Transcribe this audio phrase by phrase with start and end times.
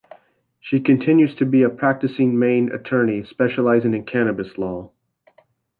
[0.59, 4.89] She continues to be a practicing Maine attorney, specializing in cannabis law.